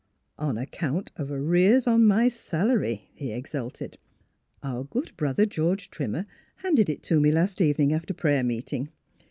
"On 0.49 0.57
account 0.57 1.11
of 1.15 1.29
arrears 1.29 1.85
on 1.85 2.07
my 2.07 2.27
salary," 2.27 3.11
he 3.13 3.31
ex 3.31 3.51
ulted." 3.53 3.97
Our 4.63 4.83
good 4.85 5.15
brother, 5.15 5.45
George 5.45 5.91
Trimmer, 5.91 6.25
handed 6.55 6.89
it 6.89 7.03
to 7.03 7.19
me 7.19 7.31
last 7.31 7.61
evening 7.61 7.93
after 7.93 8.15
prayer 8.15 8.43
meeting. 8.43 8.89